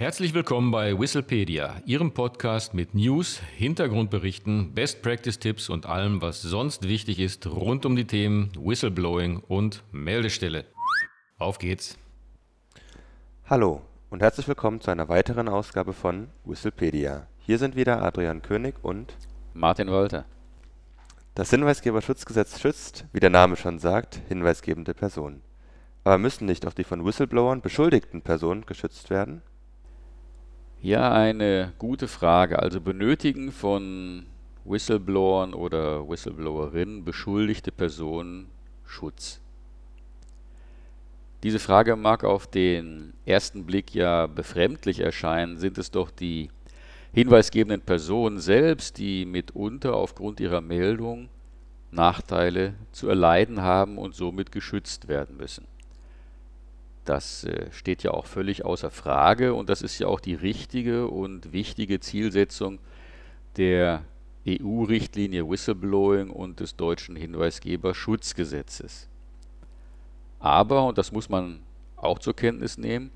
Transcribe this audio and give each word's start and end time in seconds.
Herzlich 0.00 0.32
willkommen 0.32 0.70
bei 0.70 0.98
Whistlepedia, 0.98 1.82
Ihrem 1.84 2.14
Podcast 2.14 2.72
mit 2.72 2.94
News, 2.94 3.38
Hintergrundberichten, 3.58 4.72
Best 4.72 5.02
Practice 5.02 5.38
Tipps 5.38 5.68
und 5.68 5.84
allem, 5.84 6.22
was 6.22 6.40
sonst 6.40 6.88
wichtig 6.88 7.18
ist 7.18 7.46
rund 7.46 7.84
um 7.84 7.96
die 7.96 8.06
Themen 8.06 8.50
Whistleblowing 8.58 9.42
und 9.46 9.84
Meldestelle. 9.92 10.64
Auf 11.36 11.58
geht's! 11.58 11.98
Hallo 13.44 13.82
und 14.08 14.22
herzlich 14.22 14.48
willkommen 14.48 14.80
zu 14.80 14.90
einer 14.90 15.10
weiteren 15.10 15.50
Ausgabe 15.50 15.92
von 15.92 16.28
Whistlepedia. 16.46 17.26
Hier 17.40 17.58
sind 17.58 17.76
wieder 17.76 18.02
Adrian 18.02 18.40
König 18.40 18.76
und 18.80 19.14
Martin 19.52 19.88
Wolter. 19.88 20.24
Das 21.34 21.50
Hinweisgeberschutzgesetz 21.50 22.58
schützt, 22.58 23.04
wie 23.12 23.20
der 23.20 23.28
Name 23.28 23.54
schon 23.54 23.78
sagt, 23.78 24.22
hinweisgebende 24.28 24.94
Personen. 24.94 25.42
Aber 26.04 26.16
müssen 26.16 26.46
nicht 26.46 26.66
auch 26.66 26.72
die 26.72 26.84
von 26.84 27.04
Whistleblowern 27.04 27.60
beschuldigten 27.60 28.22
Personen 28.22 28.64
geschützt 28.64 29.10
werden? 29.10 29.42
Ja, 30.82 31.12
eine 31.12 31.74
gute 31.76 32.08
Frage. 32.08 32.58
Also 32.58 32.80
benötigen 32.80 33.52
von 33.52 34.24
Whistleblowern 34.64 35.52
oder 35.52 36.08
Whistleblowerinnen 36.08 37.04
beschuldigte 37.04 37.70
Personen 37.70 38.48
Schutz? 38.86 39.42
Diese 41.42 41.58
Frage 41.58 41.96
mag 41.96 42.24
auf 42.24 42.46
den 42.46 43.12
ersten 43.26 43.66
Blick 43.66 43.94
ja 43.94 44.26
befremdlich 44.26 45.00
erscheinen, 45.00 45.58
sind 45.58 45.76
es 45.76 45.90
doch 45.90 46.10
die 46.10 46.48
hinweisgebenden 47.12 47.82
Personen 47.82 48.38
selbst, 48.38 48.96
die 48.96 49.26
mitunter 49.26 49.94
aufgrund 49.94 50.40
ihrer 50.40 50.62
Meldung 50.62 51.28
Nachteile 51.90 52.72
zu 52.92 53.06
erleiden 53.06 53.60
haben 53.60 53.98
und 53.98 54.14
somit 54.14 54.50
geschützt 54.50 55.08
werden 55.08 55.36
müssen. 55.36 55.66
Das 57.10 57.42
äh, 57.42 57.66
steht 57.72 58.04
ja 58.04 58.12
auch 58.12 58.24
völlig 58.24 58.64
außer 58.64 58.88
Frage 58.88 59.52
und 59.52 59.68
das 59.68 59.82
ist 59.82 59.98
ja 59.98 60.06
auch 60.06 60.20
die 60.20 60.36
richtige 60.36 61.08
und 61.08 61.52
wichtige 61.52 61.98
Zielsetzung 61.98 62.78
der 63.56 64.04
EU-Richtlinie 64.46 65.50
Whistleblowing 65.50 66.30
und 66.30 66.60
des 66.60 66.76
deutschen 66.76 67.16
Hinweisgeberschutzgesetzes. 67.16 69.08
Aber, 70.38 70.86
und 70.86 70.98
das 70.98 71.10
muss 71.10 71.28
man 71.28 71.58
auch 71.96 72.20
zur 72.20 72.36
Kenntnis 72.36 72.78
nehmen, 72.78 73.10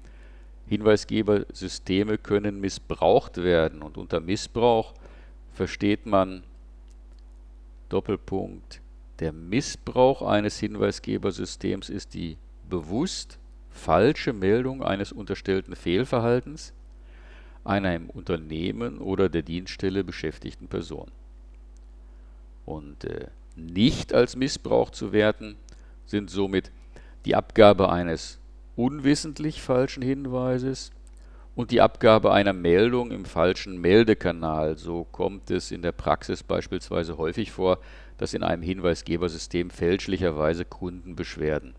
Hinweisgebersysteme 0.66 2.18
können 2.18 2.60
missbraucht 2.60 3.36
werden 3.36 3.80
und 3.80 3.96
unter 3.96 4.18
Missbrauch 4.18 4.92
versteht 5.52 6.04
man 6.04 6.42
Doppelpunkt 7.90 8.80
der 9.20 9.32
Missbrauch 9.32 10.20
eines 10.22 10.58
Hinweisgebersystems 10.58 11.90
ist 11.90 12.14
die 12.14 12.38
bewusst 12.68 13.38
falsche 13.74 14.32
Meldung 14.32 14.82
eines 14.82 15.12
unterstellten 15.12 15.76
Fehlverhaltens 15.76 16.72
einer 17.64 17.94
im 17.94 18.08
Unternehmen 18.08 18.98
oder 18.98 19.28
der 19.28 19.42
Dienststelle 19.42 20.04
beschäftigten 20.04 20.68
Person. 20.68 21.10
Und 22.64 23.04
äh, 23.04 23.26
nicht 23.56 24.14
als 24.14 24.36
Missbrauch 24.36 24.90
zu 24.90 25.12
werten 25.12 25.56
sind 26.06 26.30
somit 26.30 26.70
die 27.24 27.34
Abgabe 27.34 27.90
eines 27.90 28.38
unwissentlich 28.76 29.60
falschen 29.60 30.02
Hinweises 30.02 30.90
und 31.54 31.70
die 31.70 31.80
Abgabe 31.80 32.32
einer 32.32 32.52
Meldung 32.52 33.10
im 33.10 33.24
falschen 33.24 33.80
Meldekanal. 33.80 34.76
So 34.76 35.04
kommt 35.04 35.50
es 35.50 35.70
in 35.70 35.82
der 35.82 35.92
Praxis 35.92 36.42
beispielsweise 36.42 37.16
häufig 37.16 37.50
vor, 37.52 37.78
dass 38.18 38.34
in 38.34 38.42
einem 38.42 38.62
Hinweisgebersystem 38.62 39.70
fälschlicherweise 39.70 40.64
Kundenbeschwerden 40.64 41.74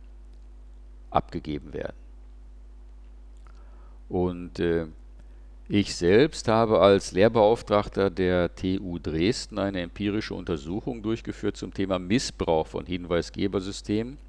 abgegeben 1.16 1.74
werden. 1.74 1.96
Und 4.10 4.60
äh, 4.60 4.88
ich 5.68 5.96
selbst 5.96 6.48
habe 6.48 6.80
als 6.80 7.12
Lehrbeauftragter 7.12 8.12
der 8.12 8.54
TU 8.54 9.00
Dresden 9.00 9.58
eine 9.58 9.82
empirische 9.82 10.36
Untersuchung 10.36 11.02
durchgeführt 11.02 11.58
zum 11.58 11.74
Thema 11.74 11.98
Missbrauch 11.98 12.68
von 12.68 12.86
Hinweisgebersystemen. 12.86 14.20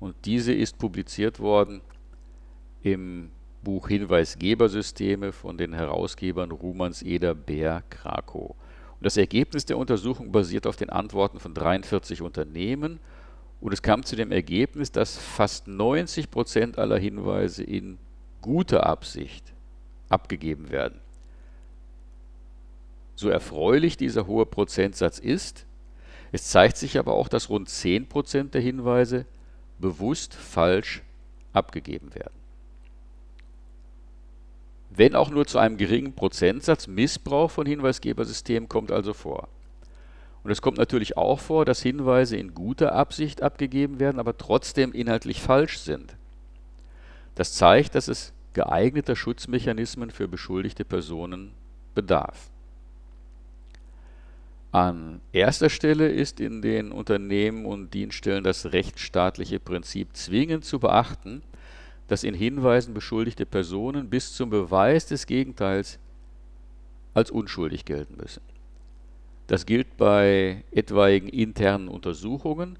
Und 0.00 0.16
diese 0.24 0.52
ist 0.52 0.78
publiziert 0.78 1.38
worden 1.38 1.80
im 2.82 3.30
Buch 3.62 3.88
Hinweisgebersysteme 3.88 5.32
von 5.32 5.58
den 5.58 5.74
Herausgebern 5.74 6.50
Rumans 6.50 7.02
Eder 7.02 7.34
Bär 7.34 7.84
Krakow. 7.90 8.50
Und 8.50 9.04
das 9.06 9.16
Ergebnis 9.16 9.64
der 9.64 9.78
Untersuchung 9.78 10.32
basiert 10.32 10.66
auf 10.66 10.76
den 10.76 10.90
Antworten 10.90 11.38
von 11.38 11.54
43 11.54 12.20
Unternehmen 12.22 12.98
und 13.60 13.72
es 13.72 13.82
kam 13.82 14.04
zu 14.04 14.16
dem 14.16 14.32
Ergebnis, 14.32 14.90
dass 14.90 15.18
fast 15.18 15.68
90 15.68 16.30
Prozent 16.30 16.78
aller 16.78 16.98
Hinweise 16.98 17.62
in 17.62 17.98
guter 18.40 18.86
Absicht 18.86 19.52
abgegeben 20.08 20.70
werden. 20.70 21.00
So 23.14 23.28
erfreulich 23.28 23.98
dieser 23.98 24.26
hohe 24.26 24.46
Prozentsatz 24.46 25.18
ist, 25.18 25.66
es 26.32 26.48
zeigt 26.48 26.76
sich 26.76 26.98
aber 26.98 27.14
auch, 27.14 27.28
dass 27.28 27.50
rund 27.50 27.68
10 27.68 28.08
Prozent 28.08 28.54
der 28.54 28.62
Hinweise 28.62 29.26
bewusst 29.78 30.34
falsch 30.34 31.02
abgegeben 31.52 32.14
werden. 32.14 32.34
Wenn 34.90 35.14
auch 35.14 35.30
nur 35.30 35.46
zu 35.46 35.58
einem 35.58 35.76
geringen 35.76 36.14
Prozentsatz 36.14 36.86
Missbrauch 36.86 37.50
von 37.50 37.66
Hinweisgebersystemen 37.66 38.68
kommt 38.68 38.90
also 38.90 39.12
vor. 39.12 39.48
Und 40.42 40.50
es 40.50 40.62
kommt 40.62 40.78
natürlich 40.78 41.16
auch 41.16 41.38
vor, 41.38 41.64
dass 41.64 41.82
Hinweise 41.82 42.36
in 42.36 42.54
guter 42.54 42.94
Absicht 42.94 43.42
abgegeben 43.42 44.00
werden, 44.00 44.18
aber 44.18 44.36
trotzdem 44.38 44.92
inhaltlich 44.92 45.42
falsch 45.42 45.78
sind. 45.78 46.16
Das 47.34 47.52
zeigt, 47.54 47.94
dass 47.94 48.08
es 48.08 48.32
geeigneter 48.54 49.16
Schutzmechanismen 49.16 50.10
für 50.10 50.28
beschuldigte 50.28 50.84
Personen 50.84 51.52
bedarf. 51.94 52.50
An 54.72 55.20
erster 55.32 55.68
Stelle 55.68 56.08
ist 56.08 56.38
in 56.38 56.62
den 56.62 56.92
Unternehmen 56.92 57.66
und 57.66 57.92
Dienststellen 57.92 58.44
das 58.44 58.72
rechtsstaatliche 58.72 59.58
Prinzip 59.58 60.16
zwingend 60.16 60.64
zu 60.64 60.78
beachten, 60.78 61.42
dass 62.06 62.24
in 62.24 62.34
Hinweisen 62.34 62.94
beschuldigte 62.94 63.46
Personen 63.46 64.10
bis 64.10 64.32
zum 64.34 64.50
Beweis 64.50 65.06
des 65.06 65.26
Gegenteils 65.26 65.98
als 67.14 67.30
unschuldig 67.30 67.84
gelten 67.84 68.16
müssen. 68.16 68.42
Das 69.50 69.66
gilt 69.66 69.96
bei 69.96 70.62
etwaigen 70.70 71.28
internen 71.28 71.88
Untersuchungen, 71.88 72.78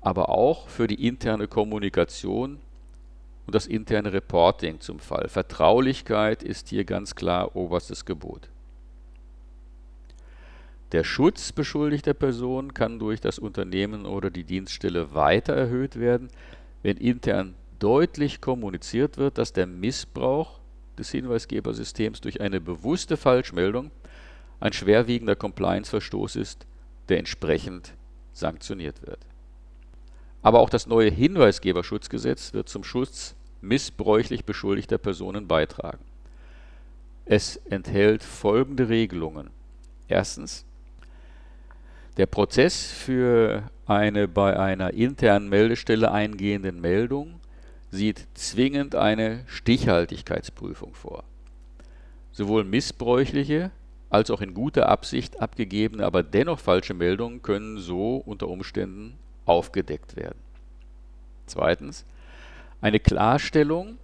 aber 0.00 0.28
auch 0.28 0.66
für 0.66 0.88
die 0.88 1.06
interne 1.06 1.46
Kommunikation 1.46 2.58
und 3.46 3.54
das 3.54 3.68
interne 3.68 4.12
Reporting 4.12 4.80
zum 4.80 4.98
Fall. 4.98 5.28
Vertraulichkeit 5.28 6.42
ist 6.42 6.68
hier 6.68 6.82
ganz 6.82 7.14
klar 7.14 7.54
oberstes 7.54 8.06
Gebot. 8.06 8.48
Der 10.90 11.04
Schutz 11.04 11.52
beschuldigter 11.52 12.14
Personen 12.14 12.74
kann 12.74 12.98
durch 12.98 13.20
das 13.20 13.38
Unternehmen 13.38 14.04
oder 14.04 14.30
die 14.30 14.42
Dienststelle 14.42 15.14
weiter 15.14 15.54
erhöht 15.54 15.94
werden, 15.94 16.26
wenn 16.82 16.96
intern 16.96 17.54
deutlich 17.78 18.40
kommuniziert 18.40 19.16
wird, 19.16 19.38
dass 19.38 19.52
der 19.52 19.68
Missbrauch 19.68 20.58
des 20.98 21.12
Hinweisgebersystems 21.12 22.20
durch 22.20 22.40
eine 22.40 22.60
bewusste 22.60 23.16
Falschmeldung 23.16 23.92
ein 24.60 24.72
schwerwiegender 24.72 25.36
Compliance-Verstoß 25.36 26.36
ist, 26.36 26.66
der 27.08 27.18
entsprechend 27.18 27.94
sanktioniert 28.32 29.02
wird. 29.06 29.18
Aber 30.42 30.60
auch 30.60 30.70
das 30.70 30.86
neue 30.86 31.10
Hinweisgeberschutzgesetz 31.10 32.54
wird 32.54 32.68
zum 32.68 32.84
Schutz 32.84 33.34
missbräuchlich 33.60 34.44
beschuldigter 34.44 34.98
Personen 34.98 35.48
beitragen. 35.48 36.04
Es 37.26 37.56
enthält 37.56 38.22
folgende 38.22 38.88
Regelungen. 38.88 39.50
Erstens. 40.08 40.64
Der 42.16 42.26
Prozess 42.26 42.90
für 42.90 43.70
eine 43.86 44.28
bei 44.28 44.58
einer 44.58 44.92
internen 44.92 45.48
Meldestelle 45.48 46.10
eingehenden 46.10 46.80
Meldung 46.80 47.40
sieht 47.90 48.26
zwingend 48.34 48.94
eine 48.94 49.44
Stichhaltigkeitsprüfung 49.46 50.94
vor. 50.94 51.24
Sowohl 52.32 52.64
missbräuchliche 52.64 53.70
als 54.10 54.30
auch 54.30 54.40
in 54.40 54.54
guter 54.54 54.88
Absicht 54.88 55.40
abgegebene, 55.40 56.04
aber 56.04 56.22
dennoch 56.22 56.58
falsche 56.58 56.94
Meldungen 56.94 57.42
können 57.42 57.78
so 57.78 58.16
unter 58.16 58.48
Umständen 58.48 59.18
aufgedeckt 59.46 60.16
werden. 60.16 60.38
Zweitens. 61.46 62.04
Eine 62.80 62.98
Klarstellung, 62.98 63.98